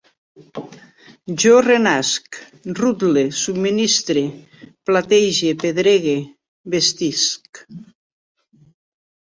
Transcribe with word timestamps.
Jo 1.43 1.59
renasc, 1.65 2.39
rutle, 2.79 3.25
subministre, 3.43 4.25
platege, 4.91 5.55
pedregue, 5.67 6.19
vestisc 6.77 7.63